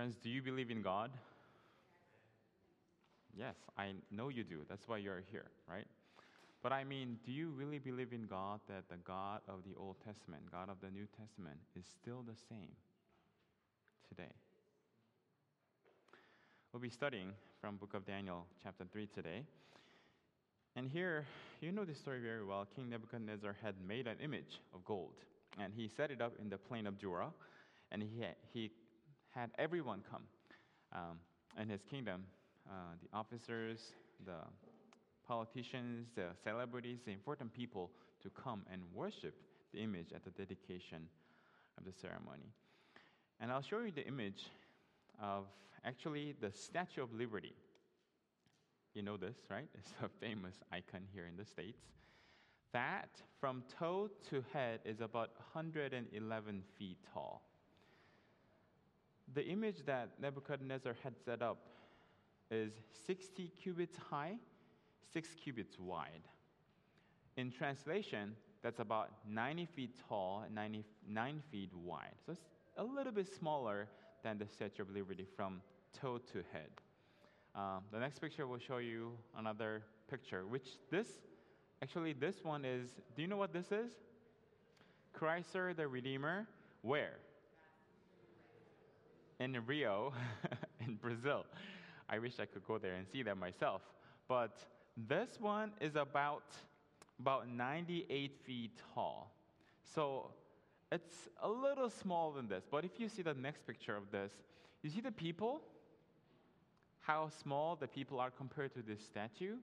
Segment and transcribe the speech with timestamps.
[0.00, 1.10] Friends, do you believe in God?
[3.36, 4.60] Yes, I know you do.
[4.66, 5.84] That's why you're here, right?
[6.62, 9.96] But I mean, do you really believe in God that the God of the Old
[10.02, 12.70] Testament, God of the New Testament, is still the same
[14.08, 14.32] today?
[16.72, 19.42] We'll be studying from book of Daniel, chapter 3 today.
[20.76, 21.26] And here,
[21.60, 22.66] you know this story very well.
[22.74, 25.12] King Nebuchadnezzar had made an image of gold,
[25.58, 27.26] and he set it up in the plain of Dura,
[27.92, 28.08] and he
[28.54, 28.70] he
[29.30, 30.22] had everyone come
[30.92, 31.18] um,
[31.60, 32.24] in his kingdom
[32.68, 33.92] uh, the officers,
[34.24, 34.38] the
[35.26, 37.90] politicians, the celebrities, the important people
[38.22, 39.34] to come and worship
[39.72, 41.08] the image at the dedication
[41.78, 42.52] of the ceremony.
[43.40, 44.46] And I'll show you the image
[45.22, 45.44] of
[45.84, 47.54] actually the Statue of Liberty.
[48.94, 49.68] You know this, right?
[49.74, 51.80] It's a famous icon here in the States.
[52.72, 53.08] That
[53.40, 57.42] from toe to head is about 111 feet tall.
[59.34, 61.58] The image that Nebuchadnezzar had set up
[62.50, 62.72] is
[63.06, 64.34] 60 cubits high,
[65.12, 66.26] 6 cubits wide.
[67.36, 72.14] In translation, that's about 90 feet tall and 99 feet wide.
[72.26, 72.42] So it's
[72.76, 73.88] a little bit smaller
[74.22, 75.62] than the Statue of Liberty from
[75.98, 76.70] toe to head.
[77.54, 81.06] Uh, the next picture will show you another picture, which this,
[81.82, 83.92] actually, this one is, do you know what this is?
[85.12, 86.46] Christ the Redeemer.
[86.82, 87.18] Where?
[89.40, 90.12] In Rio,
[90.86, 91.46] in Brazil.
[92.08, 93.80] I wish I could go there and see that myself.
[94.28, 94.58] But
[95.08, 96.44] this one is about,
[97.18, 99.32] about 98 feet tall.
[99.82, 100.30] So
[100.92, 102.64] it's a little smaller than this.
[102.70, 104.30] But if you see the next picture of this,
[104.82, 105.62] you see the people?
[107.00, 109.56] How small the people are compared to this statue?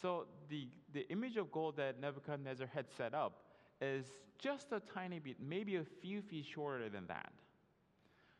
[0.00, 3.44] So the, the image of gold that Nebuchadnezzar had set up
[3.80, 4.04] is
[4.38, 7.32] just a tiny bit, maybe a few feet shorter than that.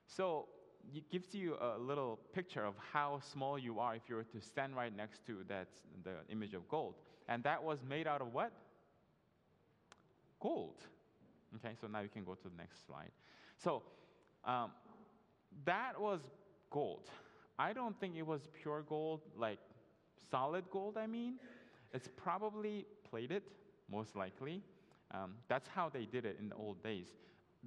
[0.07, 0.49] So
[0.95, 4.41] it gives you a little picture of how small you are if you were to
[4.41, 5.69] stand right next to that
[6.05, 6.95] the image of gold.
[7.29, 8.53] And that was made out of what?
[10.41, 10.83] Gold.
[11.57, 13.11] Okay, so now you can go to the next slide.
[13.59, 13.83] So
[14.45, 14.71] um,
[15.65, 16.21] that was
[16.71, 17.09] gold.
[17.59, 19.59] I don't think it was pure gold, like
[20.31, 21.35] solid gold, I mean.
[21.93, 23.43] It's probably plated,
[23.91, 24.63] most likely.
[25.13, 27.09] Um, that's how they did it in the old days.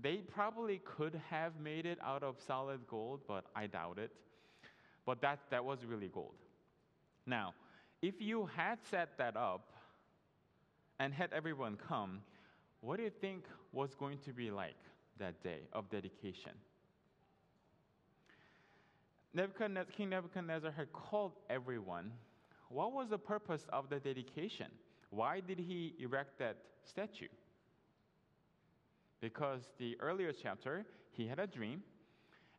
[0.01, 4.11] They probably could have made it out of solid gold, but I doubt it.
[5.05, 6.35] But that, that was really gold.
[7.25, 7.53] Now,
[8.01, 9.71] if you had set that up
[10.99, 12.21] and had everyone come,
[12.81, 14.75] what do you think was going to be like
[15.19, 16.51] that day of dedication?
[19.33, 22.11] Nebuchadnezzar, King Nebuchadnezzar had called everyone.
[22.69, 24.67] What was the purpose of the dedication?
[25.09, 27.27] Why did he erect that statue?
[29.23, 31.81] Because the earlier chapter, he had a dream,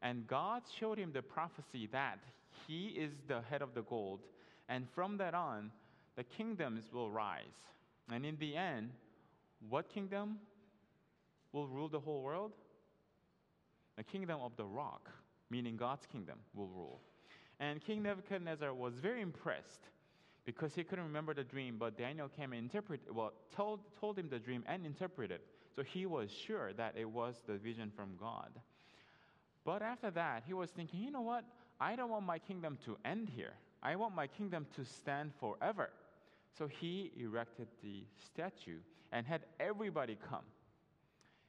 [0.01, 2.21] and God showed him the prophecy that
[2.67, 4.21] he is the head of the gold,
[4.71, 5.71] and from that on,
[6.17, 7.59] the kingdoms will rise.
[8.11, 8.93] And in the end,
[9.69, 10.39] what kingdom
[11.53, 12.53] will rule the whole world?
[13.99, 15.11] The kingdom of the rock,
[15.51, 17.03] meaning God's kingdom, will rule.
[17.61, 19.91] And King Nebuchadnezzar was very impressed
[20.47, 24.31] because he couldn't remember the dream, but Daniel came and interpreted, well, told, told him
[24.31, 25.41] the dream and interpreted.
[25.75, 28.51] So he was sure that it was the vision from God.
[29.65, 31.45] But after that, he was thinking, you know what?
[31.81, 33.55] I don't want my kingdom to end here.
[33.83, 35.91] I want my kingdom to stand forever.
[36.57, 38.79] So he erected the statue
[39.11, 40.45] and had everybody come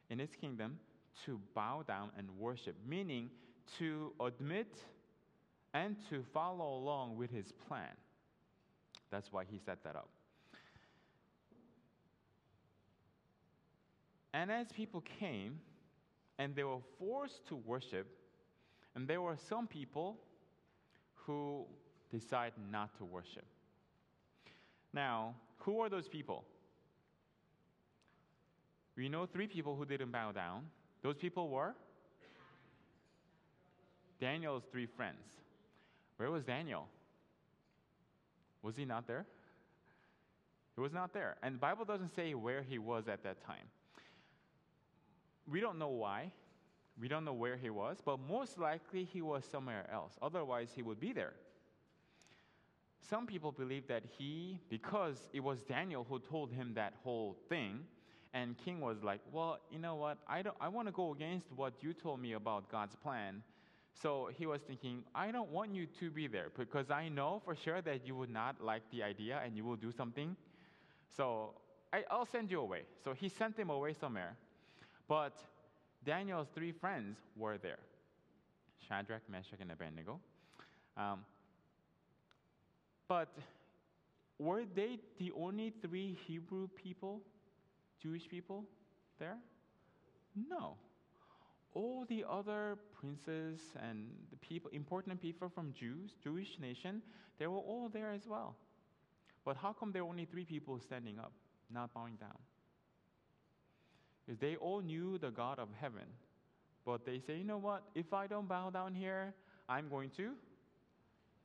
[0.10, 0.80] in his kingdom
[1.26, 3.30] to bow down and worship, meaning
[3.78, 4.78] to admit
[5.74, 7.96] and to follow along with his plan.
[9.12, 10.10] That's why he set that up.
[14.36, 15.60] And as people came
[16.38, 18.06] and they were forced to worship,
[18.94, 20.18] and there were some people
[21.14, 21.64] who
[22.12, 23.46] decided not to worship.
[24.92, 26.44] Now, who are those people?
[28.98, 30.64] We know three people who didn't bow down.
[31.02, 31.74] Those people were
[34.20, 35.24] Daniel's three friends.
[36.18, 36.88] Where was Daniel?
[38.64, 39.26] Was he not there?
[40.76, 41.38] He was not there.
[41.42, 43.68] And the Bible doesn't say where he was at that time.
[45.50, 46.32] We don't know why.
[47.00, 50.14] We don't know where he was, but most likely he was somewhere else.
[50.22, 51.34] Otherwise, he would be there.
[53.10, 57.82] Some people believe that he, because it was Daniel who told him that whole thing,
[58.34, 60.18] and King was like, Well, you know what?
[60.28, 63.44] I, don't, I want to go against what you told me about God's plan.
[64.02, 67.56] So he was thinking, I don't want you to be there because I know for
[67.56, 70.36] sure that you would not like the idea and you will do something.
[71.16, 71.54] So
[71.94, 72.82] I, will send you away.
[73.04, 74.36] So he sent him away somewhere.
[75.08, 75.38] But
[76.06, 77.80] Daniel's three friends were there.
[78.88, 80.20] Shadrach, Meshach, and Abednego.
[80.98, 81.26] Um,
[83.08, 83.30] but
[84.40, 87.22] were they the only three Hebrew people,
[88.02, 88.66] Jewish people
[89.20, 89.38] there?
[90.50, 90.76] No.
[91.74, 97.02] All the other princes and the people, important people from Jews, Jewish nation,
[97.38, 98.56] they were all there as well.
[99.44, 101.34] But how come there were only three people standing up,
[101.72, 102.38] not bowing down?
[104.26, 106.06] Because they all knew the God of heaven.
[106.86, 107.84] But they say, you know what?
[107.96, 109.34] If I don't bow down here,
[109.68, 110.32] I'm going to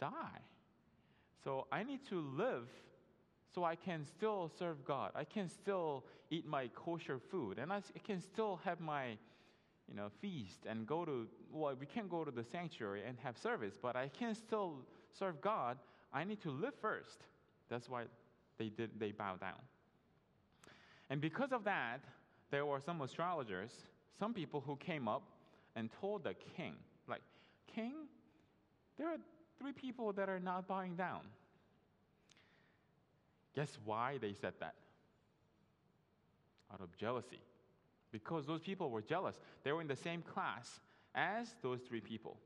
[0.01, 0.41] die.
[1.45, 2.69] So I need to live
[3.55, 5.13] so I can still serve God.
[5.15, 9.17] I can still eat my kosher food, and I can still have my
[9.89, 13.37] you know, feast and go to, well, we can't go to the sanctuary and have
[13.37, 14.77] service, but I can still
[15.19, 15.79] serve God.
[16.13, 17.25] I need to live first.
[17.69, 18.05] That's why
[18.59, 19.59] they did, they bow down.
[21.09, 22.05] And because of that,
[22.51, 23.71] there were some astrologers,
[24.19, 25.23] some people who came up
[25.77, 26.75] and told the king,
[27.09, 27.23] like,
[27.75, 27.95] King,
[28.99, 29.19] there are
[29.59, 31.21] three people that are not bowing down.
[33.55, 34.75] Guess why they said that?
[36.73, 37.41] Out of jealousy.
[38.13, 39.37] Because those people were jealous.
[39.65, 40.81] They were in the same class
[41.15, 42.37] as those three people.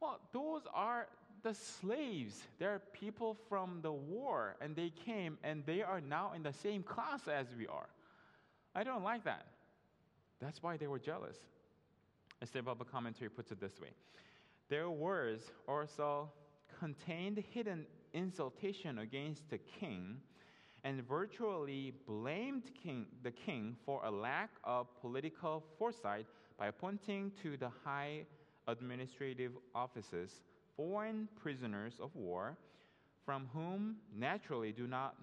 [0.00, 1.06] Well, those are
[1.42, 2.42] the slaves.
[2.58, 6.82] They're people from the war, and they came and they are now in the same
[6.82, 7.88] class as we are.
[8.74, 9.46] I don't like that.
[10.40, 11.36] That's why they were jealous.
[12.42, 13.90] A Bible commentary puts it this way
[14.68, 16.30] Their words also
[16.80, 20.16] contained hidden insultation against the king
[20.84, 26.26] and virtually blamed king, the king for a lack of political foresight
[26.58, 28.26] by appointing to the high
[28.66, 30.42] administrative offices
[30.76, 32.56] foreign prisoners of war
[33.24, 35.14] from whom naturally do not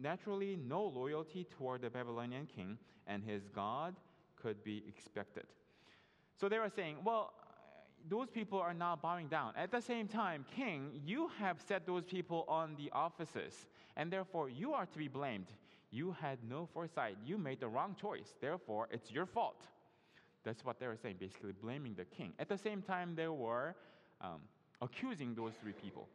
[0.00, 3.94] naturally no loyalty toward the Babylonian king and his God
[4.40, 5.44] could be expected.
[6.38, 7.32] So they were saying, well,
[8.08, 9.54] those people are not bowing down.
[9.56, 13.66] At the same time, king, you have set those people on the offices,
[13.96, 15.46] and therefore you are to be blamed.
[15.90, 17.16] You had no foresight.
[17.24, 18.34] You made the wrong choice.
[18.40, 19.62] Therefore, it's your fault.
[20.44, 22.32] That's what they were saying, basically blaming the king.
[22.38, 23.74] At the same time, they were
[24.20, 24.40] um,
[24.80, 26.08] accusing those three people.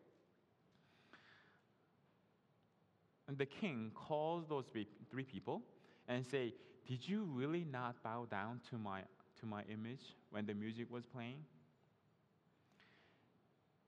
[3.31, 4.65] And the king calls those
[5.09, 5.61] three people
[6.09, 6.53] and say,
[6.85, 9.05] "Did you really not bow down to my
[9.39, 11.45] to my image when the music was playing?"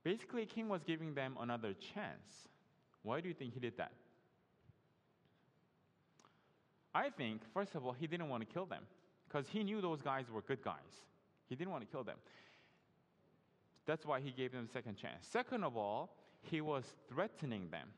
[0.01, 2.47] Basically, king was giving them another chance.
[3.01, 3.91] Why do you think he did that?
[6.95, 8.87] I think, first of all, he didn't want to kill them
[9.27, 11.03] because he knew those guys were good guys.
[11.49, 12.19] He didn't want to kill them.
[13.85, 15.27] That's why he gave them a second chance.
[15.27, 17.89] Second of all, he was threatening them.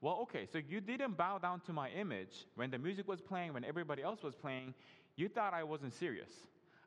[0.00, 3.54] Well, okay, so you didn't bow down to my image when the music was playing,
[3.54, 4.74] when everybody else was playing.
[5.16, 6.30] You thought I wasn't serious.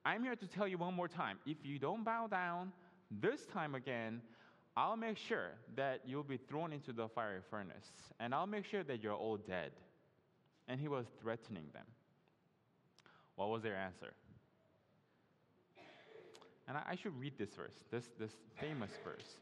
[0.05, 2.71] I'm here to tell you one more time if you don't bow down
[3.11, 4.21] this time again,
[4.77, 8.83] I'll make sure that you'll be thrown into the fiery furnace, and I'll make sure
[8.83, 9.71] that you're all dead.
[10.67, 11.85] And he was threatening them.
[13.35, 14.13] What was their answer?
[16.67, 19.39] And I, should read this verse, this, this famous verse.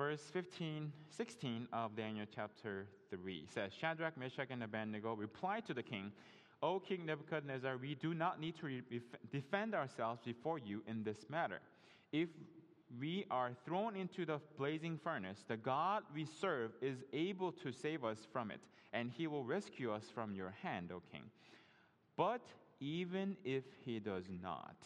[0.00, 5.82] Verse 15, 16 of Daniel chapter 3 says Shadrach, Meshach, and Abednego replied to the
[5.82, 6.10] king,
[6.62, 8.80] O King Nebuchadnezzar, we do not need to
[9.30, 11.60] defend ourselves before you in this matter.
[12.12, 12.30] If
[12.98, 18.02] we are thrown into the blazing furnace, the God we serve is able to save
[18.02, 18.60] us from it,
[18.94, 21.24] and he will rescue us from your hand, O king.
[22.16, 22.40] But
[22.80, 24.76] even if he does not,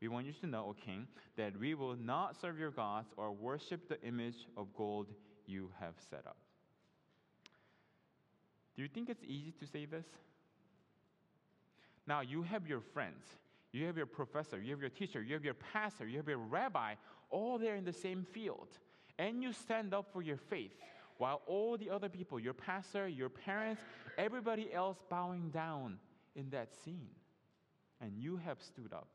[0.00, 3.32] we want you to know, O king, that we will not serve your gods or
[3.32, 5.06] worship the image of gold
[5.46, 6.36] you have set up.
[8.76, 10.06] Do you think it's easy to say this?
[12.06, 13.24] Now, you have your friends,
[13.72, 16.38] you have your professor, you have your teacher, you have your pastor, you have your
[16.38, 16.94] rabbi,
[17.30, 18.68] all there in the same field.
[19.18, 20.72] And you stand up for your faith
[21.18, 23.80] while all the other people, your pastor, your parents,
[24.18, 25.98] everybody else bowing down
[26.34, 27.08] in that scene.
[28.00, 29.08] And you have stood up.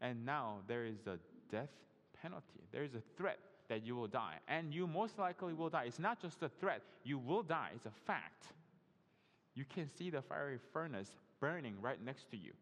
[0.00, 1.18] And now there is a
[1.50, 1.70] death
[2.20, 2.60] penalty.
[2.72, 3.38] There is a threat
[3.68, 4.36] that you will die.
[4.48, 5.84] And you most likely will die.
[5.86, 7.70] It's not just a threat, you will die.
[7.74, 8.46] It's a fact.
[9.54, 11.10] You can see the fiery furnace
[11.40, 12.52] burning right next to you.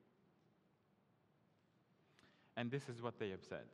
[2.56, 3.64] And this is what they have said.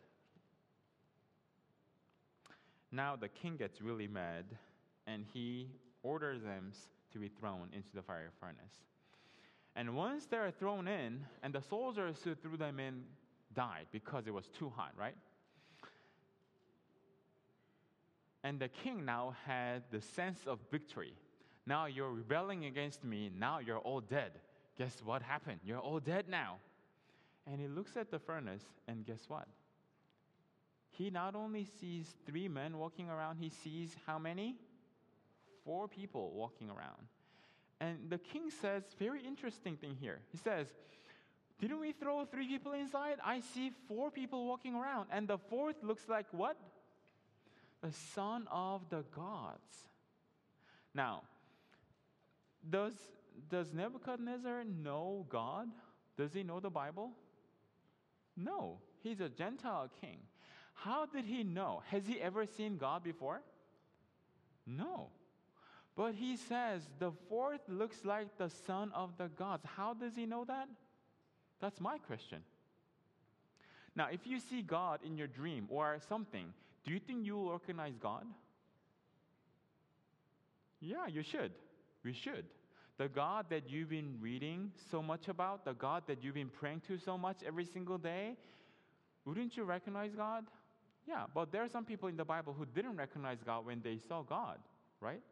[2.90, 4.45] Now the king gets really mad
[5.07, 5.69] and he
[6.02, 6.73] orders them
[7.12, 8.81] to be thrown into the fiery furnace.
[9.76, 13.02] And once they're thrown in, and the soldiers who threw them in
[13.54, 15.16] died because it was too hot, right?
[18.42, 21.14] And the king now had the sense of victory.
[21.66, 24.33] Now you're rebelling against me, now you're all dead
[24.80, 25.61] guess what happened?
[25.62, 26.57] You're all dead now.
[27.47, 29.47] And he looks at the furnace, and guess what?
[30.88, 34.57] He not only sees three men walking around, he sees how many?
[35.66, 37.09] Four people walking around.
[37.78, 40.21] And the king says, very interesting thing here.
[40.33, 40.69] He says,
[41.61, 43.17] Didn't we throw three people inside?
[43.25, 45.09] I see four people walking around.
[45.12, 46.57] And the fourth looks like what?
[47.83, 49.88] The son of the gods.
[50.95, 51.23] Now,
[52.69, 52.95] does,
[53.50, 55.69] does Nebuchadnezzar know God?
[56.17, 57.12] Does he know the Bible?
[58.37, 60.19] No, he's a Gentile king.
[60.73, 61.83] How did he know?
[61.88, 63.43] Has he ever seen God before?
[64.67, 65.09] No.
[65.95, 69.64] But he says the fourth looks like the son of the gods.
[69.76, 70.69] How does he know that?
[71.61, 72.40] That's my question.
[73.97, 76.52] Now, if you see God in your dream or something,
[76.85, 78.25] do you think you will recognize God?
[80.81, 81.52] Yeah, you should.
[82.05, 82.47] We should.
[82.97, 86.83] The God that you've been reading so much about, the God that you've been praying
[86.88, 88.37] to so much every single day,
[89.25, 90.45] wouldn't you recognize God?
[91.07, 93.99] Yeah, but there are some people in the Bible who didn't recognize God when they
[94.07, 94.59] saw God,
[95.00, 95.23] right?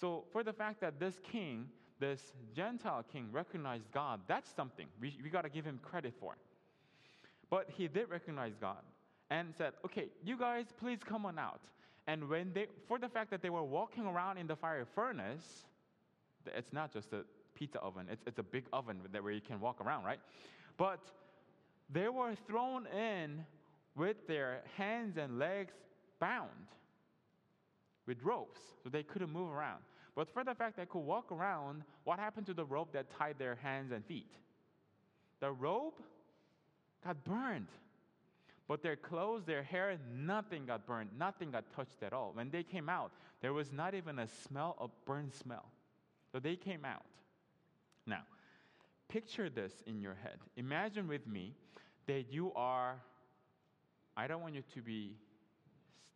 [0.00, 1.66] So, for the fact that this king,
[2.00, 6.36] this Gentile king, recognized God, that's something we, we got to give him credit for.
[7.50, 8.82] But he did recognize God
[9.30, 11.60] and said, Okay, you guys, please come on out.
[12.06, 15.66] And when they, for the fact that they were walking around in the fire furnace,
[16.46, 17.22] it's not just a
[17.54, 20.20] pizza oven, it's, it's a big oven where you can walk around, right?
[20.78, 21.00] But
[21.90, 23.44] they were thrown in
[23.96, 25.72] with their hands and legs
[26.20, 26.48] bound
[28.06, 29.82] with ropes, so they couldn't move around.
[30.18, 33.38] But for the fact they could walk around, what happened to the rope that tied
[33.38, 34.32] their hands and feet?
[35.38, 36.02] The rope
[37.06, 37.68] got burned.
[38.66, 42.32] But their clothes, their hair, nothing got burned, nothing got touched at all.
[42.34, 45.66] When they came out, there was not even a smell of burned smell.
[46.32, 47.06] So they came out.
[48.04, 48.22] Now,
[49.06, 50.38] picture this in your head.
[50.56, 51.54] Imagine with me
[52.08, 52.96] that you are,
[54.16, 55.12] I don't want you to be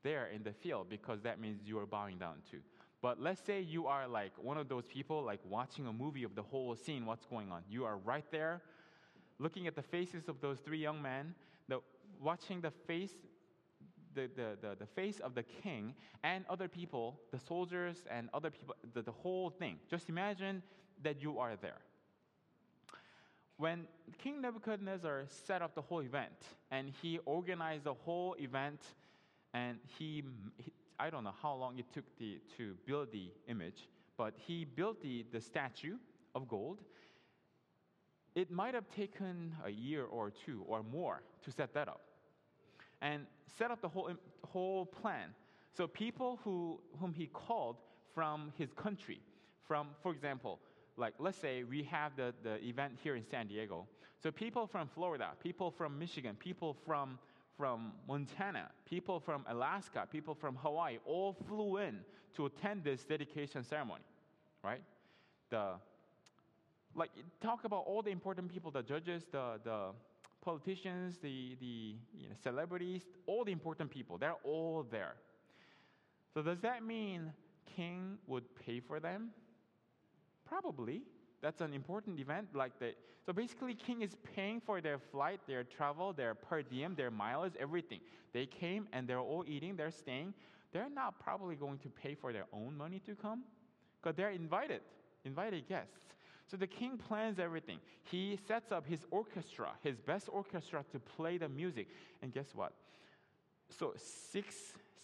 [0.02, 2.56] there in the field because that means you are bowing down to.
[3.02, 6.36] But let's say you are like one of those people, like watching a movie of
[6.36, 7.62] the whole scene, what's going on.
[7.68, 8.62] You are right there,
[9.40, 11.34] looking at the faces of those three young men,
[11.68, 11.80] the,
[12.20, 13.12] watching the face,
[14.14, 18.50] the, the, the, the, face of the king and other people, the soldiers and other
[18.50, 19.78] people, the, the whole thing.
[19.90, 20.62] Just imagine
[21.02, 21.80] that you are there.
[23.56, 23.86] When
[24.18, 26.32] King Nebuchadnezzar set up the whole event
[26.70, 28.80] and he organized the whole event
[29.54, 30.22] and he,
[30.58, 34.64] he I don't know how long it took the, to build the image, but he
[34.64, 35.96] built the, the statue
[36.32, 36.78] of gold.
[38.36, 42.02] It might have taken a year or two or more to set that up
[43.00, 43.26] and
[43.58, 44.12] set up the whole,
[44.46, 45.30] whole plan.
[45.76, 47.78] So people who, whom he called
[48.14, 49.20] from his country,
[49.66, 50.60] from, for example,
[50.96, 53.88] like let's say we have the, the event here in San Diego.
[54.22, 57.18] So people from Florida, people from Michigan, people from,
[57.62, 62.00] from Montana, people from Alaska, people from Hawaii all flew in
[62.34, 64.02] to attend this dedication ceremony,
[64.64, 64.82] right?
[65.50, 65.74] The,
[66.96, 69.90] like talk about all the important people, the judges, the, the
[70.44, 75.14] politicians, the, the you know, celebrities, all the important people, they're all there.
[76.34, 77.32] So, does that mean
[77.76, 79.30] king would pay for them?
[80.44, 81.02] Probably.
[81.42, 82.96] That's an important event like that.
[83.26, 87.54] So basically, king is paying for their flight, their travel, their per diem, their mileage,
[87.58, 88.00] everything.
[88.32, 90.34] They came and they're all eating, they're staying.
[90.72, 93.42] They're not probably going to pay for their own money to come
[94.00, 94.80] because they're invited,
[95.24, 95.98] invited guests.
[96.50, 97.78] So the king plans everything.
[98.04, 101.88] He sets up his orchestra, his best orchestra to play the music.
[102.22, 102.72] And guess what?
[103.70, 104.54] So six,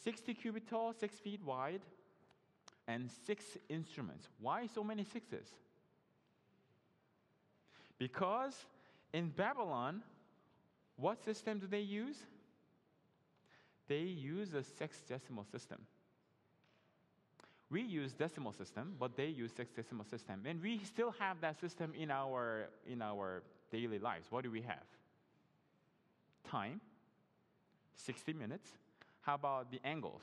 [0.05, 1.81] 60 cubit tall, six feet wide,
[2.87, 4.29] and six instruments.
[4.41, 5.47] Why so many sixes?
[7.99, 8.55] Because
[9.13, 10.03] in Babylon,
[10.97, 12.17] what system do they use?
[13.89, 15.79] They use a sexagesimal system.
[17.71, 20.43] We use decimal system, but they use sexagesimal system.
[20.47, 24.27] And we still have that system in our, in our daily lives.
[24.31, 24.85] What do we have?
[26.51, 26.81] Time,
[27.97, 28.71] 60 minutes.
[29.21, 30.23] How about the angles?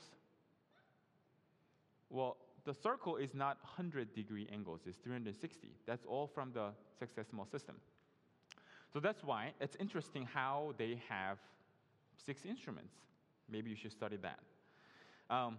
[2.10, 2.36] Well,
[2.66, 5.68] the circle is not 100 degree angles, it's 360.
[5.86, 6.70] That's all from the
[7.00, 7.76] sexagesimal system.
[8.92, 11.38] So that's why it's interesting how they have
[12.16, 12.92] six instruments.
[13.48, 14.40] Maybe you should study that.
[15.30, 15.58] Um,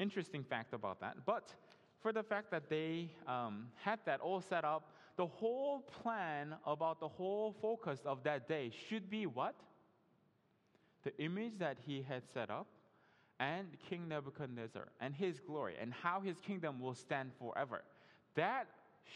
[0.00, 1.16] interesting fact about that.
[1.24, 1.54] But
[2.00, 6.98] for the fact that they um, had that all set up, the whole plan about
[6.98, 9.54] the whole focus of that day should be what?
[11.04, 12.66] The image that he had set up
[13.42, 17.82] and King Nebuchadnezzar and his glory and how his kingdom will stand forever.
[18.36, 18.68] That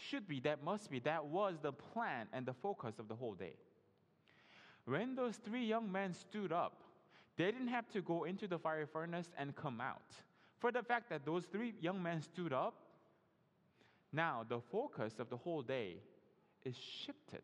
[0.09, 3.35] should be, that must be, that was the plan and the focus of the whole
[3.35, 3.55] day.
[4.83, 6.83] when those three young men stood up,
[7.37, 10.11] they didn't have to go into the fiery furnace and come out.
[10.59, 12.75] For the fact that those three young men stood up,
[14.11, 15.97] now the focus of the whole day
[16.65, 17.43] is shifted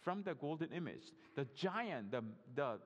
[0.00, 2.22] from the golden image, the giant, the,
[2.54, 2.78] the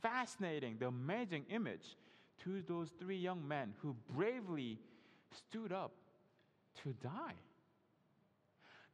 [0.00, 1.96] fascinating, the amazing image,
[2.44, 4.78] to those three young men who bravely
[5.36, 5.92] stood up
[6.82, 7.34] to die.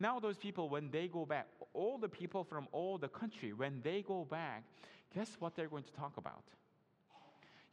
[0.01, 3.81] Now, those people, when they go back, all the people from all the country, when
[3.83, 4.65] they go back,
[5.15, 6.43] guess what they're going to talk about?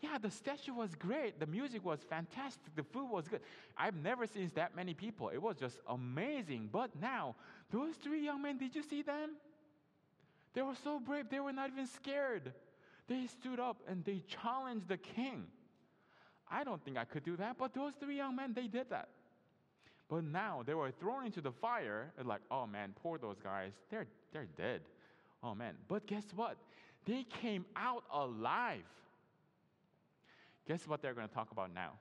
[0.01, 1.39] Yeah, the statue was great.
[1.39, 2.75] The music was fantastic.
[2.75, 3.41] The food was good.
[3.77, 5.29] I've never seen that many people.
[5.29, 6.69] It was just amazing.
[6.71, 7.35] But now,
[7.71, 9.31] those three young men, did you see them?
[10.53, 11.29] They were so brave.
[11.29, 12.51] They were not even scared.
[13.07, 15.45] They stood up and they challenged the king.
[16.51, 19.07] I don't think I could do that, but those three young men, they did that.
[20.09, 23.71] But now they were thrown into the fire, and like, oh man, poor those guys.
[23.89, 24.81] They're, they're dead.
[25.41, 25.75] Oh man.
[25.87, 26.57] But guess what?
[27.05, 28.83] They came out alive.
[30.67, 31.93] Guess what they're going to talk about now?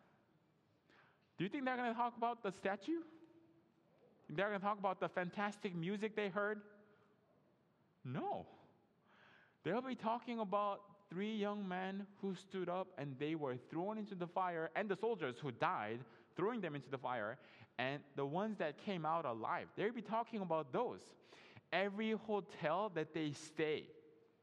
[1.38, 3.00] Do you think they're going to talk about the statue?
[4.28, 6.60] They're going to talk about the fantastic music they heard?
[8.04, 8.46] No.
[9.64, 10.80] They'll be talking about
[11.10, 14.96] three young men who stood up and they were thrown into the fire, and the
[14.96, 16.00] soldiers who died,
[16.36, 17.36] throwing them into the fire,
[17.78, 19.66] and the ones that came out alive.
[19.76, 21.00] They'll be talking about those.
[21.72, 23.84] Every hotel that they stay,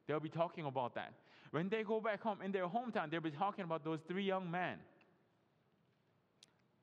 [0.07, 1.13] they'll be talking about that.
[1.51, 4.49] When they go back home in their hometown, they'll be talking about those three young
[4.51, 4.77] men,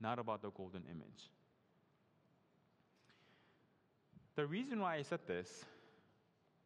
[0.00, 1.30] not about the golden image.
[4.36, 5.64] The reason why I said this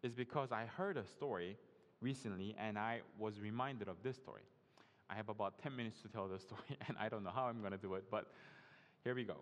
[0.02, 1.56] is because I heard a story
[2.00, 4.42] recently and I was reminded of this story.
[5.10, 7.60] I have about 10 minutes to tell the story, and I don't know how I'm
[7.60, 8.26] going to do it, but
[9.04, 9.37] here we go.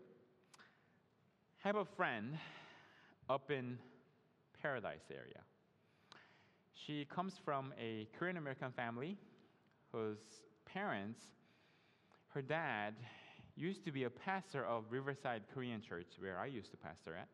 [1.64, 2.38] I have a friend
[3.28, 3.78] up in
[4.62, 5.40] Paradise area.
[6.74, 9.16] She comes from a Korean American family
[9.92, 10.18] whose
[10.64, 11.20] parents,
[12.28, 12.94] her dad,
[13.56, 17.28] used to be a pastor of Riverside Korean Church, where I used to pastor at.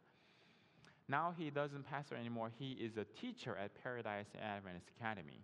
[1.09, 2.51] Now he doesn't pastor anymore.
[2.59, 5.41] He is a teacher at Paradise Adventist Academy,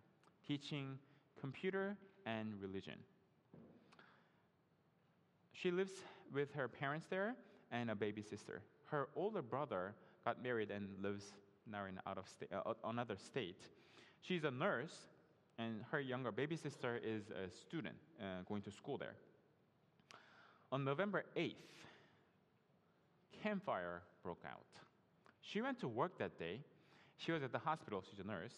[0.46, 0.98] teaching
[1.40, 2.94] computer and religion.
[5.52, 5.92] She lives
[6.32, 7.34] with her parents there
[7.72, 8.62] and a baby sister.
[8.86, 9.94] Her older brother
[10.24, 11.32] got married and lives
[11.70, 13.60] now in out of uh, another state.
[14.20, 14.94] She's a nurse,
[15.58, 19.14] and her younger baby sister is a student uh, going to school there.
[20.70, 21.54] On November 8th,
[23.42, 24.87] Camp Fire broke out.
[25.52, 26.60] She went to work that day.
[27.16, 28.52] She was at the hospital, she's a nurse.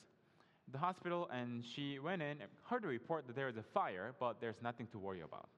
[0.73, 4.41] The hospital, and she went in, heard a report that there is a fire, but
[4.41, 5.49] there's nothing to worry about.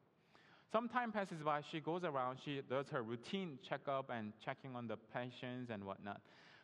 [0.70, 4.86] Some time passes by, she goes around, she does her routine checkup and checking on
[4.86, 6.20] the patients and whatnot.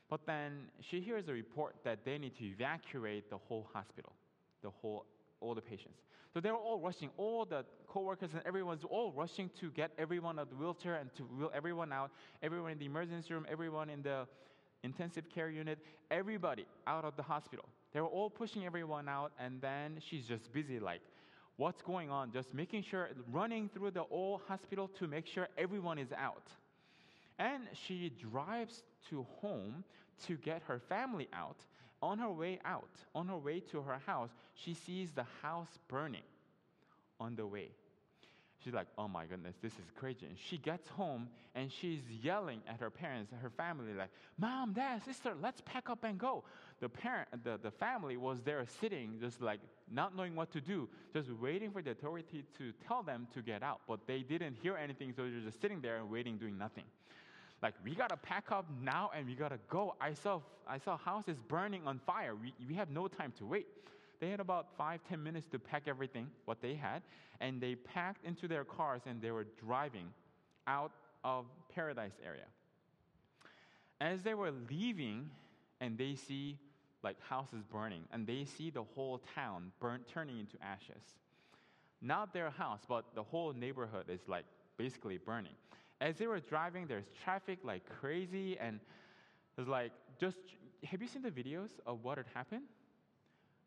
[0.09, 4.13] But then she hears a report that they need to evacuate the whole hospital,
[4.63, 5.05] the whole,
[5.41, 5.99] all the patients.
[6.33, 10.43] So they're all rushing, all the coworkers and everyone's all rushing to get everyone out
[10.43, 12.11] of the wheelchair and to wheel everyone out,
[12.43, 14.27] everyone in the emergency room, everyone in the
[14.83, 15.79] intensive care unit,
[16.11, 17.65] everybody out of the hospital.
[17.93, 21.01] They were all pushing everyone out, and then she's just busy, like,
[21.57, 22.33] what's going on?
[22.33, 26.49] Just making sure, running through the whole hospital to make sure everyone is out.
[27.39, 29.85] And she drives to home
[30.27, 31.57] to get her family out.
[32.01, 36.23] On her way out, on her way to her house, she sees the house burning
[37.19, 37.71] on the way.
[38.65, 40.27] She's like, oh my goodness, this is crazy.
[40.27, 44.73] And she gets home and she's yelling at her parents and her family, like, Mom,
[44.73, 46.43] Dad, sister, let's pack up and go.
[46.81, 50.89] The parent, the, the family was there sitting, just like not knowing what to do,
[51.13, 53.81] just waiting for the authority to tell them to get out.
[53.87, 56.85] But they didn't hear anything, so they're just sitting there and waiting, doing nothing.
[57.63, 59.95] Like, we gotta pack up now and we gotta go.
[60.01, 62.35] I saw I saw houses burning on fire.
[62.35, 63.67] We, we have no time to wait.
[64.21, 67.03] They had about five, ten minutes to pack everything, what they had,
[67.41, 70.09] and they packed into their cars and they were driving
[70.67, 70.93] out
[71.25, 72.47] of Paradise area.
[74.01, 75.31] As they were leaving,
[75.81, 76.59] and they see
[77.03, 81.03] like houses burning, and they see the whole town burnt, turning into ashes.
[82.01, 84.45] Not their house, but the whole neighborhood is like
[84.77, 85.53] basically burning.
[86.01, 88.81] As they were driving, there's traffic like crazy, and
[89.57, 90.39] it's like just.
[90.85, 92.63] Have you seen the videos of what had happened?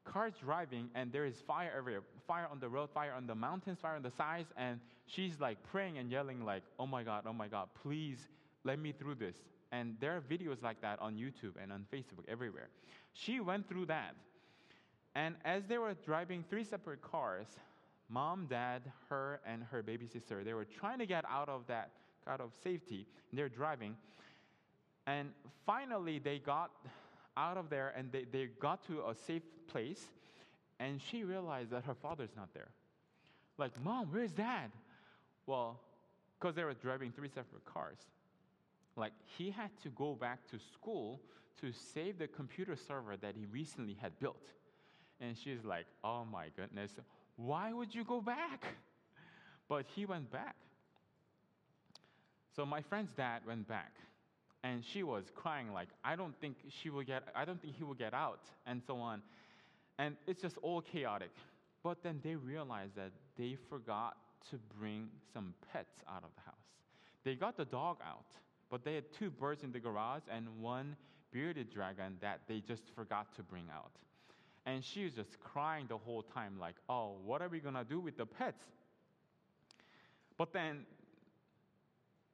[0.03, 3.79] Cars driving and there is fire everywhere fire on the road fire on the mountains
[3.79, 7.33] fire on the sides and she's like praying and yelling like oh my god oh
[7.33, 8.27] my god please
[8.63, 9.35] let me through this.
[9.71, 12.69] And there are videos like that on YouTube and on Facebook everywhere.
[13.13, 14.15] She went through that.
[15.15, 17.47] And as they were driving three separate cars
[18.09, 21.91] mom dad her and her baby sister they were trying to get out of that
[22.27, 23.95] out of safety they're driving.
[25.07, 25.29] And
[25.65, 26.71] finally they got
[27.37, 30.05] out of there and they, they got to a safe place
[30.79, 32.69] and she realized that her father's not there.
[33.57, 34.71] Like, Mom, where's dad?
[35.45, 35.79] Well,
[36.39, 37.97] because they were driving three separate cars.
[38.95, 41.21] Like, he had to go back to school
[41.61, 44.47] to save the computer server that he recently had built.
[45.19, 46.91] And she's like, Oh my goodness,
[47.35, 48.65] why would you go back?
[49.69, 50.55] But he went back.
[52.55, 53.93] So my friend's dad went back
[54.63, 57.83] and she was crying like i don't think she will get i don't think he
[57.83, 59.21] will get out and so on.
[59.99, 61.29] And it's just all chaotic.
[61.83, 64.17] But then they realized that they forgot
[64.49, 66.55] to bring some pets out of the house.
[67.23, 68.25] They got the dog out
[68.71, 70.95] but they had two birds in the garage and one
[71.31, 73.91] bearded dragon that they just forgot to bring out.
[74.65, 77.83] And she was just crying the whole time like oh what are we going to
[77.83, 78.63] do with the pets?
[80.37, 80.85] But then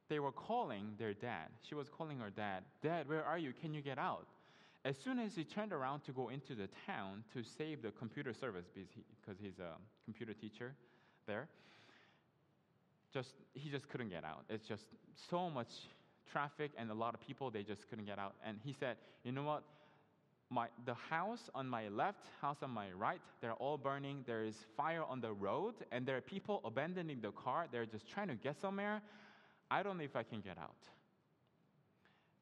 [0.08, 1.48] they were calling their dad.
[1.68, 3.52] She was calling her dad, Dad, where are you?
[3.60, 4.26] Can you get out?
[4.84, 8.32] As soon as he turned around to go into the town to save the computer
[8.32, 10.72] service, because he's a computer teacher
[11.26, 11.48] there,
[13.12, 14.44] just he just couldn't get out.
[14.48, 14.84] It's just
[15.30, 15.68] so much
[16.30, 18.34] traffic and a lot of people, they just couldn't get out.
[18.46, 19.62] And he said, You know what?
[20.50, 24.24] My, the house on my left, house on my right, they're all burning.
[24.26, 27.66] There is fire on the road, and there are people abandoning the car.
[27.70, 29.02] They're just trying to get somewhere.
[29.70, 30.76] I don't know if I can get out.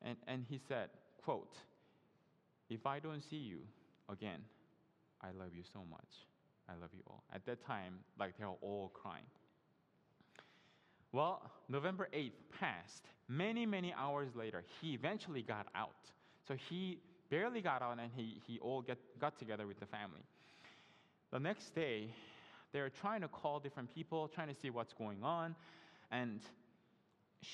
[0.03, 0.91] And, and he said,
[1.25, 1.57] quote,
[2.69, 3.59] if I don't see you
[4.11, 4.41] again,
[5.23, 6.27] I love you so much.
[6.69, 7.23] I love you all.
[7.35, 9.25] At that time, like they were all crying.
[11.13, 13.05] Well, November 8th passed.
[13.29, 16.11] Many, many hours later, he eventually got out.
[16.47, 16.99] So he
[17.31, 20.21] barely got out and he, he all get, got together with the family.
[21.33, 22.09] The next day,
[22.73, 25.55] they're trying to call different people, trying to see what's going on.
[26.11, 26.41] And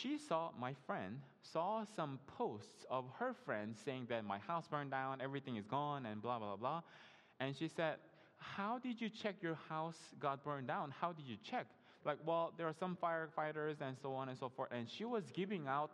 [0.00, 4.90] she saw my friend saw some posts of her friends saying that my house burned
[4.90, 6.82] down, everything is gone, and blah blah blah.
[7.40, 7.96] And she said,
[8.38, 10.92] "How did you check your house got burned down?
[11.00, 11.66] How did you check?"
[12.04, 14.70] Like, well, there are some firefighters and so on and so forth.
[14.72, 15.92] And she was giving out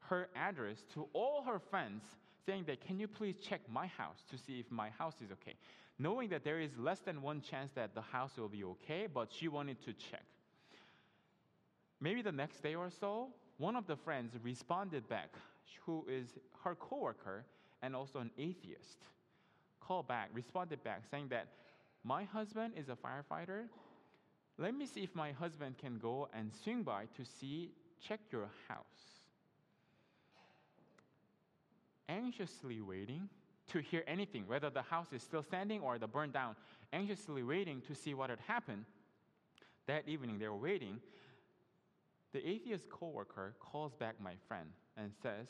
[0.00, 2.04] her address to all her friends,
[2.44, 5.56] saying that, "Can you please check my house to see if my house is okay?"
[5.98, 9.32] Knowing that there is less than one chance that the house will be okay, but
[9.32, 10.24] she wanted to check.
[12.00, 13.28] Maybe the next day or so,
[13.58, 15.30] one of the friends responded back,
[15.84, 17.44] who is her coworker
[17.82, 18.98] and also an atheist,
[19.80, 21.48] called back, responded back, saying that
[22.04, 23.64] my husband is a firefighter.
[24.58, 27.72] Let me see if my husband can go and swing by to see,
[28.06, 29.20] check your house.
[32.08, 33.28] Anxiously waiting
[33.72, 36.54] to hear anything, whether the house is still standing or the burned down,
[36.92, 38.84] anxiously waiting to see what had happened.
[39.86, 41.00] That evening, they were waiting.
[42.32, 45.48] The atheist coworker calls back my friend and says,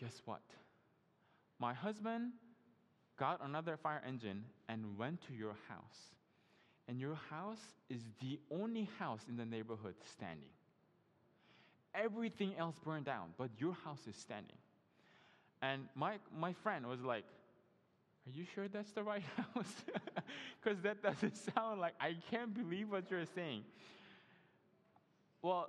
[0.00, 0.42] Guess what?
[1.58, 2.32] My husband
[3.18, 6.14] got another fire engine and went to your house.
[6.88, 10.50] And your house is the only house in the neighborhood standing.
[11.94, 14.56] Everything else burned down, but your house is standing.
[15.62, 17.24] And my, my friend was like,
[18.26, 19.22] Are you sure that's the right
[19.54, 19.72] house?
[20.62, 23.62] Because that doesn't sound like, I can't believe what you're saying.
[25.44, 25.68] Well,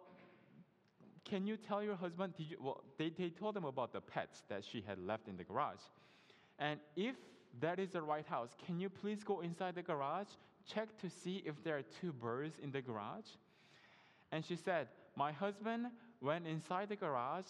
[1.26, 2.34] can you tell your husband?
[2.38, 5.44] You, well, they, they told him about the pets that she had left in the
[5.44, 5.84] garage.
[6.60, 7.16] And if
[7.60, 10.30] that is the right house, can you please go inside the garage,
[10.66, 13.26] check to see if there are two birds in the garage?
[14.32, 15.88] And she said, My husband
[16.22, 17.48] went inside the garage,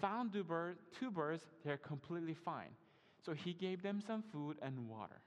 [0.00, 2.74] found two, bird, two birds, they're completely fine.
[3.24, 5.20] So he gave them some food and water.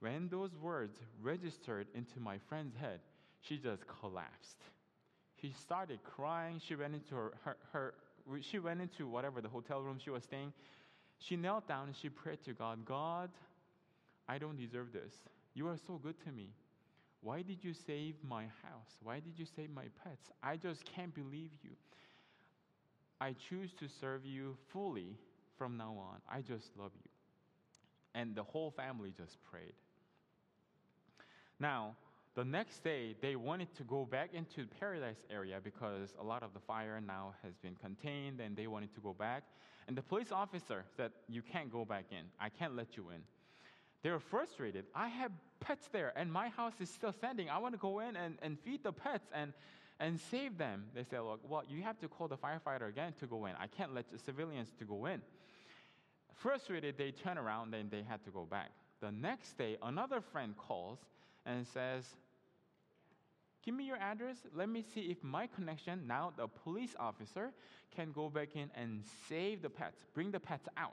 [0.00, 3.00] When those words registered into my friend's head,
[3.42, 4.56] she just collapsed
[5.42, 6.60] she started crying.
[6.64, 7.94] She went into her, her, her,
[8.40, 10.52] she went into whatever the hotel room she was staying.
[11.18, 13.30] She knelt down and she prayed to God, God,
[14.28, 15.14] I don't deserve this.
[15.54, 16.50] You are so good to me.
[17.20, 18.98] Why did you save my house?
[19.02, 20.30] Why did you save my pets?
[20.42, 21.70] I just can't believe you.
[23.20, 25.16] I choose to serve you fully
[25.56, 26.20] from now on.
[26.28, 27.10] I just love you.
[28.14, 29.74] And the whole family just prayed.
[31.60, 31.94] Now,
[32.34, 36.42] the next day, they wanted to go back into the Paradise area because a lot
[36.42, 39.42] of the fire now has been contained and they wanted to go back.
[39.86, 42.24] And the police officer said, You can't go back in.
[42.40, 43.20] I can't let you in.
[44.02, 44.86] They were frustrated.
[44.94, 47.50] I have pets there and my house is still standing.
[47.50, 49.52] I want to go in and, and feed the pets and,
[50.00, 50.84] and save them.
[50.94, 53.52] They said, Look, well, you have to call the firefighter again to go in.
[53.60, 55.20] I can't let the civilians to go in.
[56.34, 58.70] Frustrated, they turn around and they had to go back.
[59.02, 60.98] The next day, another friend calls
[61.44, 62.04] and says,
[63.64, 64.36] Give me your address.
[64.54, 67.52] Let me see if my connection, now the police officer,
[67.94, 70.92] can go back in and save the pets, bring the pets out.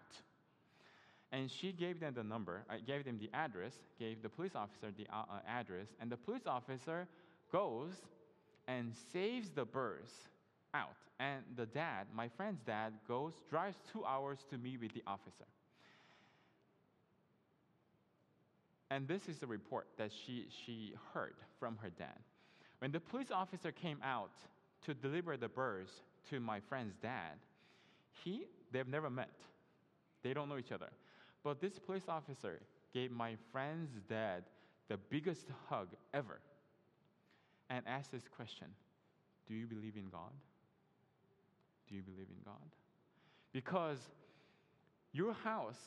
[1.31, 4.87] And she gave them the number, I gave them the address, gave the police officer
[4.95, 7.07] the uh, uh, address, and the police officer
[7.51, 7.91] goes
[8.67, 10.11] and saves the birds
[10.73, 10.97] out.
[11.19, 15.45] And the dad, my friend's dad, goes, drives two hours to meet with the officer.
[18.91, 22.17] And this is the report that she, she heard from her dad.
[22.79, 24.31] When the police officer came out
[24.85, 25.91] to deliver the birds
[26.29, 27.37] to my friend's dad,
[28.23, 29.31] he, they've never met.
[30.23, 30.89] They don't know each other.
[31.43, 32.59] But this police officer
[32.93, 34.43] gave my friend's dad
[34.87, 36.39] the biggest hug ever
[37.69, 38.67] and asked this question
[39.47, 40.31] Do you believe in God?
[41.87, 42.55] Do you believe in God?
[43.51, 43.97] Because
[45.11, 45.79] your house,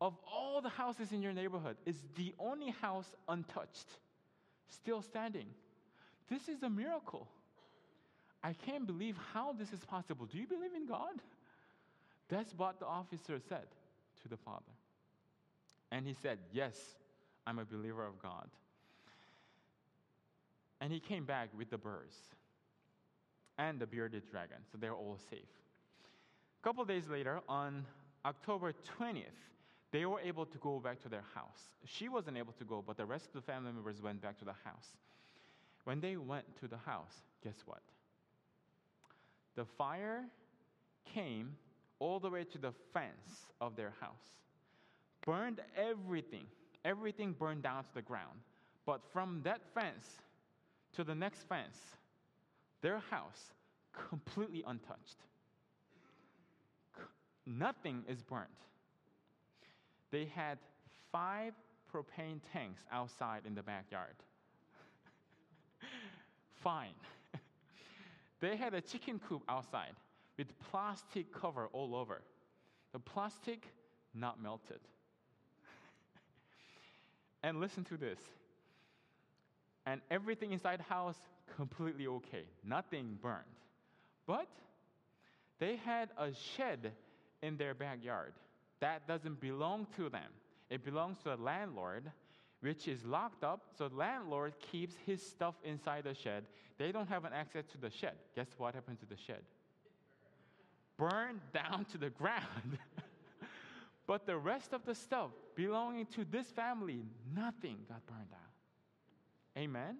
[0.00, 3.86] of all the houses in your neighborhood, is the only house untouched,
[4.68, 5.46] still standing.
[6.28, 7.26] This is a miracle.
[8.42, 10.26] I can't believe how this is possible.
[10.26, 11.20] Do you believe in God?
[12.28, 13.66] That's what the officer said
[14.22, 14.72] to the father.
[15.92, 16.76] And he said, Yes,
[17.46, 18.48] I'm a believer of God.
[20.80, 22.16] And he came back with the birds
[23.58, 25.40] and the bearded dragon, so they're all safe.
[26.60, 27.86] A couple days later, on
[28.24, 29.22] October 20th,
[29.92, 31.62] they were able to go back to their house.
[31.84, 34.44] She wasn't able to go, but the rest of the family members went back to
[34.44, 34.88] the house.
[35.86, 37.78] When they went to the house, guess what?
[39.54, 40.24] The fire
[41.14, 41.54] came
[42.00, 44.34] all the way to the fence of their house,
[45.24, 46.46] burned everything.
[46.84, 48.40] Everything burned down to the ground.
[48.84, 50.04] But from that fence
[50.96, 51.78] to the next fence,
[52.82, 53.52] their house
[54.10, 55.18] completely untouched.
[57.46, 58.50] Nothing is burnt.
[60.10, 60.58] They had
[61.12, 61.52] five
[61.94, 64.16] propane tanks outside in the backyard.
[66.62, 66.94] Fine.
[68.40, 69.94] they had a chicken coop outside
[70.36, 72.22] with plastic cover all over.
[72.92, 73.62] The plastic
[74.14, 74.80] not melted.
[77.42, 78.18] and listen to this.
[79.84, 81.16] And everything inside the house
[81.56, 82.44] completely okay.
[82.64, 83.44] Nothing burned.
[84.26, 84.48] But
[85.58, 86.92] they had a shed
[87.42, 88.32] in their backyard
[88.80, 90.30] that doesn't belong to them.
[90.70, 92.10] It belongs to the landlord,
[92.60, 93.62] which is locked up.
[93.76, 96.44] So landlord keeps his stuff inside the shed.
[96.78, 98.14] They don't have an access to the shed.
[98.34, 99.42] Guess what happened to the shed?
[100.96, 102.78] Burned down to the ground.
[104.06, 107.02] but the rest of the stuff belonging to this family,
[107.34, 108.40] nothing got burned down.
[109.62, 109.96] Amen?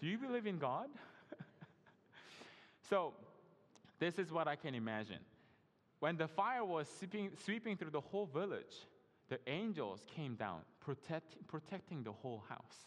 [0.00, 0.88] Do you believe in God?
[2.88, 3.14] so,
[3.98, 5.18] this is what I can imagine.
[6.00, 8.86] When the fire was sweeping, sweeping through the whole village,
[9.28, 12.86] the angels came down, protect, protecting the whole house.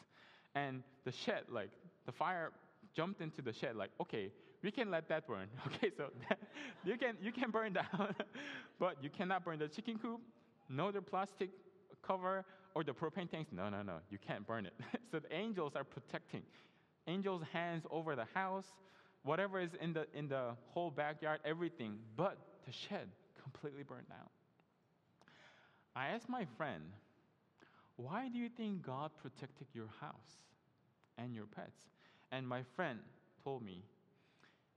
[0.55, 1.69] And the shed, like,
[2.05, 2.51] the fire
[2.95, 4.31] jumped into the shed, like, okay,
[4.63, 5.47] we can let that burn.
[5.67, 6.39] Okay, so that,
[6.83, 8.15] you, can, you can burn down,
[8.79, 10.19] but you cannot burn the chicken coop,
[10.69, 11.49] no the plastic
[12.01, 13.51] cover, or the propane tanks.
[13.51, 14.73] No, no, no, you can't burn it.
[15.11, 16.43] so the angels are protecting.
[17.07, 18.65] Angels' hands over the house,
[19.23, 23.07] whatever is in the, in the whole backyard, everything, but the shed
[23.41, 24.29] completely burned down.
[25.95, 26.83] I asked my friend,
[27.97, 30.39] why do you think God protected your house
[31.17, 31.89] and your pets?
[32.31, 32.99] And my friend
[33.43, 33.83] told me,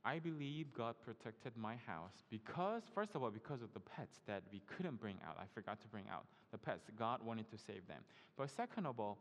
[0.04, 4.42] I believe God protected my house because, first of all, because of the pets that
[4.52, 5.36] we couldn't bring out.
[5.40, 6.90] I forgot to bring out the pets.
[6.98, 8.02] God wanted to save them.
[8.36, 9.16] But second of all,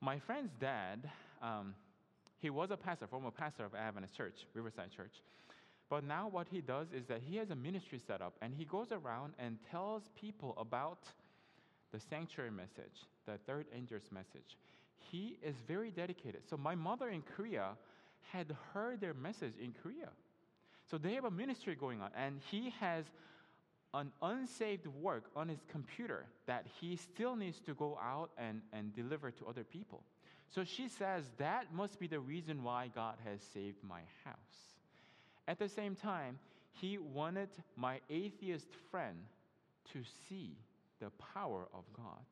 [0.00, 1.10] my friend's dad,
[1.42, 1.74] um,
[2.38, 5.14] he was a pastor, former pastor of Adventist Church, Riverside Church.
[5.94, 8.64] But now what he does is that he has a ministry set up and he
[8.64, 10.98] goes around and tells people about
[11.92, 14.58] the sanctuary message, the third angel's message.
[14.98, 16.40] He is very dedicated.
[16.50, 17.76] So my mother in Korea
[18.32, 20.08] had heard their message in Korea.
[20.90, 23.04] So they have a ministry going on and he has
[23.94, 28.92] an unsaved work on his computer that he still needs to go out and, and
[28.96, 30.02] deliver to other people.
[30.52, 34.73] So she says that must be the reason why God has saved my house.
[35.46, 36.38] At the same time,
[36.72, 39.16] he wanted my atheist friend
[39.92, 40.56] to see
[41.00, 42.24] the power of God.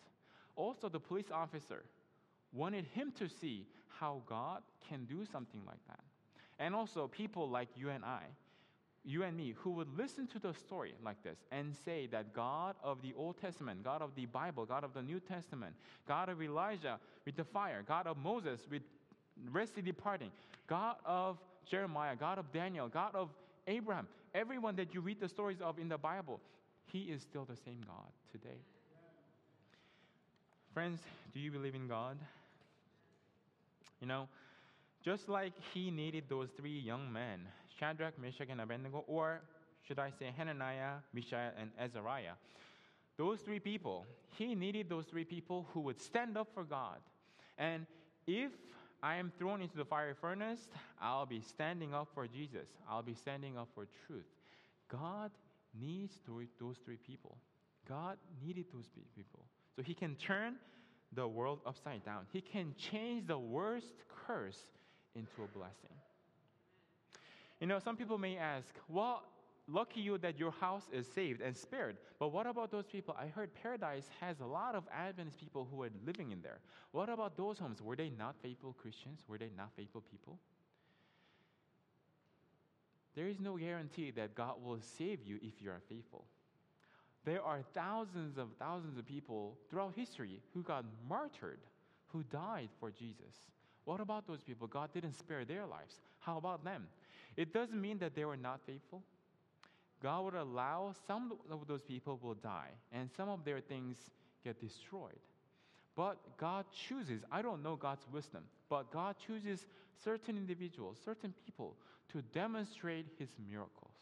[0.57, 1.85] Also, the police officer
[2.53, 3.66] wanted him to see
[3.98, 6.01] how God can do something like that.
[6.59, 8.22] And also, people like you and I,
[9.05, 12.77] you and me, who would listen to the story like this and say that God
[12.83, 15.75] of the Old Testament, God of the Bible, God of the New Testament,
[16.07, 18.83] God of Elijah with the fire, God of Moses with
[19.51, 20.31] Red Sea departing,
[20.68, 23.31] God of Jeremiah, God of Daniel, God of
[23.66, 26.40] Abraham, everyone that you read the stories of in the Bible,
[26.87, 28.61] He is still the same God today.
[30.75, 31.01] Friends,
[31.35, 32.18] do you believe in God?
[34.01, 34.29] You know,
[35.05, 37.40] just like He needed those three young men,
[37.79, 39.42] Shadrach, Meshach, and Abednego, or
[39.87, 42.35] should I say Hananiah, Mishael, and Azariah,
[43.16, 44.07] those three people,
[44.38, 46.98] he needed those three people who would stand up for God.
[47.59, 47.87] And
[48.27, 48.53] if
[49.03, 50.69] I am thrown into the fiery furnace,
[51.01, 52.69] I'll be standing up for Jesus.
[52.88, 54.27] I'll be standing up for truth.
[54.88, 55.31] God
[55.79, 56.19] needs
[56.61, 57.37] those three people.
[57.88, 59.41] God needed those people.
[59.75, 60.57] So he can turn
[61.15, 62.27] the world upside down.
[62.33, 63.93] He can change the worst
[64.27, 64.67] curse
[65.15, 65.97] into a blessing.
[67.61, 69.23] You know, some people may ask, well,
[69.68, 71.96] lucky you that your house is saved and spared.
[72.18, 73.16] But what about those people?
[73.18, 76.59] I heard Paradise has a lot of Adventist people who are living in there.
[76.90, 77.81] What about those homes?
[77.81, 79.20] Were they not faithful Christians?
[79.29, 80.38] Were they not faithful people?
[83.14, 86.25] There is no guarantee that God will save you if you are faithful.
[87.25, 91.61] There are thousands of thousands of people throughout history who got martyred,
[92.09, 93.51] who died for Jesus.
[93.85, 94.66] What about those people?
[94.66, 96.01] God didn't spare their lives.
[96.20, 96.87] How about them?
[97.37, 99.03] It doesn't mean that they were not faithful.
[100.03, 103.97] God would allow some of those people will die and some of their things
[104.45, 105.21] get destroyed.
[105.95, 109.67] But God chooses, I don't know God's wisdom, but God chooses
[110.03, 111.77] certain individuals, certain people
[112.12, 113.95] to demonstrate his miracles.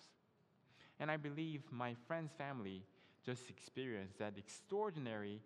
[0.98, 2.84] And I believe my friend's family
[3.24, 5.40] just experienced that extraordinary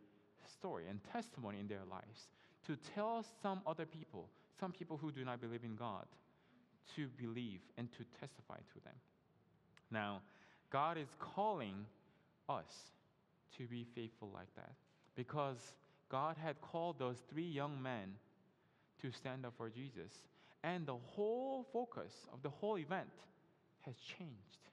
[0.53, 2.29] story and testimony in their lives
[2.67, 4.29] to tell some other people,
[4.61, 6.07] some people who do not believe in God,
[6.97, 8.95] to believe and to testify to them.
[9.90, 10.23] Now,
[10.75, 11.87] God is calling
[12.49, 12.67] us
[13.57, 14.73] to be faithful like that
[15.15, 15.73] because
[16.09, 18.15] God had called those three young men
[19.01, 20.11] to stand up for Jesus.
[20.65, 23.07] And the whole focus of the whole event
[23.83, 24.69] has changed.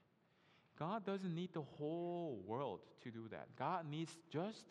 [0.76, 3.46] God doesn't need the whole world to do that.
[3.56, 4.64] God needs just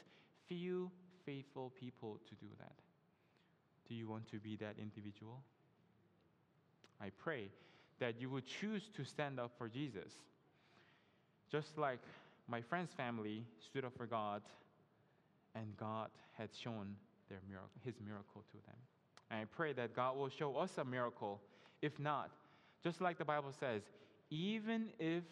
[0.49, 0.91] few
[1.25, 2.75] faithful people to do that.
[3.87, 5.39] Do you want to be that individual?
[7.01, 7.51] I pray
[7.99, 10.11] that you would choose to stand up for Jesus
[11.51, 11.99] just like
[12.47, 14.41] my friend's family stood up for God,
[15.55, 16.95] and God had shown
[17.29, 18.77] their miracle, his miracle to them.
[19.29, 21.41] And I pray that God will show us a miracle.
[21.81, 22.29] If not,
[22.83, 23.81] just like the Bible says,
[24.29, 25.23] even if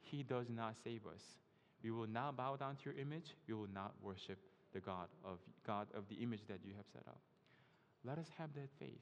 [0.00, 1.22] he does not save us,
[1.82, 4.38] we will not bow down to your image, we will not worship
[4.74, 7.20] the God of God of the image that you have set up.
[8.04, 9.00] Let us have that faith.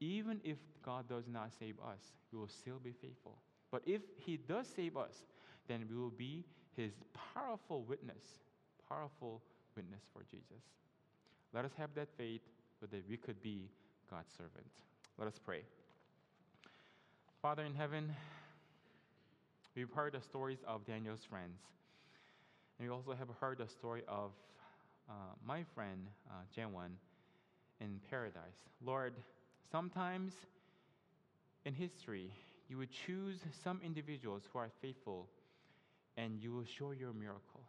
[0.00, 2.00] Even if God does not save us,
[2.32, 3.36] we will still be faithful.
[3.70, 5.24] But if he does save us,
[5.70, 6.44] then we will be
[6.76, 6.90] his
[7.32, 8.22] powerful witness,
[8.88, 9.40] powerful
[9.76, 10.64] witness for Jesus.
[11.54, 12.40] Let us have that faith
[12.80, 13.68] so that we could be
[14.10, 14.66] God's servant.
[15.16, 15.62] Let us pray.
[17.40, 18.12] Father in heaven,
[19.76, 21.60] we've heard the stories of Daniel's friends.
[22.78, 24.32] And we also have heard the story of
[25.08, 25.12] uh,
[25.46, 26.60] my friend, uh,
[27.80, 28.42] in Paradise.
[28.84, 29.14] Lord,
[29.70, 30.32] sometimes
[31.64, 32.32] in history,
[32.68, 35.28] you would choose some individuals who are faithful
[36.16, 37.62] and you will show your miracle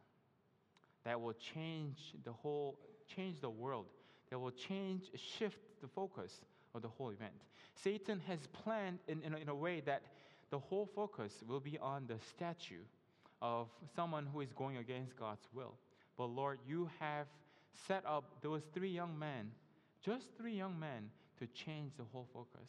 [1.04, 2.78] that will change the whole
[3.16, 3.86] change the world
[4.30, 6.42] that will change shift the focus
[6.74, 7.34] of the whole event.
[7.76, 10.04] Satan has planned in, in, in a way that
[10.52, 12.84] the whole focus will be on the statue
[13.42, 15.74] of someone who is going against god's will.
[16.18, 17.28] But lord you have
[17.88, 19.52] set up those three young men
[20.04, 22.68] just three young men to change the whole focus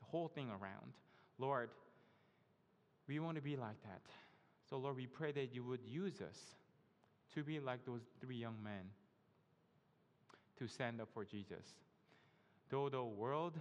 [0.00, 0.92] the whole thing around.
[1.38, 1.70] Lord
[3.08, 4.00] we want to be like that
[4.68, 6.38] so, Lord, we pray that you would use us
[7.34, 8.90] to be like those three young men
[10.58, 11.64] to stand up for Jesus.
[12.70, 13.54] Though the world,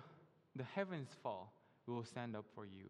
[0.56, 1.54] the heavens fall,
[1.86, 2.86] we will stand up for you.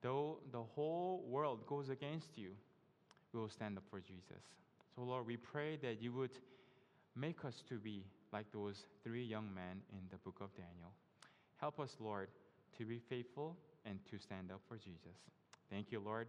[0.00, 2.50] Though the whole world goes against you,
[3.32, 4.42] we will stand up for Jesus.
[4.94, 6.30] So, Lord, we pray that you would
[7.14, 10.92] make us to be like those three young men in the book of Daniel.
[11.56, 12.28] Help us, Lord,
[12.78, 15.18] to be faithful and to stand up for Jesus.
[15.70, 16.28] Thank you, Lord.